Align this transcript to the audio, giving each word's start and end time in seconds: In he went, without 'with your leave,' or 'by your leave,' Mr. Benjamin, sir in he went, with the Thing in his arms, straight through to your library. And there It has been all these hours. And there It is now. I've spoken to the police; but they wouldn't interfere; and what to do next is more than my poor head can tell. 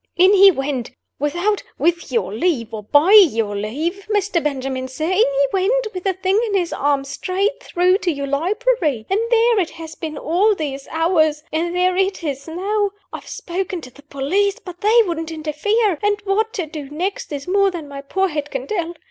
In 0.17 0.33
he 0.33 0.49
went, 0.49 0.89
without 1.19 1.61
'with 1.77 2.11
your 2.11 2.33
leave,' 2.33 2.73
or 2.73 2.81
'by 2.81 3.13
your 3.13 3.55
leave,' 3.55 4.07
Mr. 4.09 4.43
Benjamin, 4.43 4.87
sir 4.87 5.05
in 5.05 5.19
he 5.19 5.47
went, 5.53 5.89
with 5.93 6.05
the 6.05 6.13
Thing 6.13 6.41
in 6.47 6.55
his 6.55 6.73
arms, 6.73 7.07
straight 7.09 7.61
through 7.61 7.99
to 7.99 8.11
your 8.11 8.25
library. 8.25 9.05
And 9.11 9.19
there 9.29 9.59
It 9.59 9.69
has 9.69 9.93
been 9.93 10.17
all 10.17 10.55
these 10.55 10.87
hours. 10.89 11.43
And 11.53 11.75
there 11.75 11.95
It 11.97 12.23
is 12.23 12.47
now. 12.47 12.89
I've 13.13 13.27
spoken 13.27 13.79
to 13.81 13.91
the 13.91 14.01
police; 14.01 14.57
but 14.57 14.81
they 14.81 15.03
wouldn't 15.05 15.29
interfere; 15.31 15.99
and 16.01 16.19
what 16.23 16.51
to 16.53 16.65
do 16.65 16.89
next 16.89 17.31
is 17.31 17.47
more 17.47 17.69
than 17.69 17.87
my 17.87 18.01
poor 18.01 18.27
head 18.27 18.49
can 18.49 18.65
tell. 18.65 18.95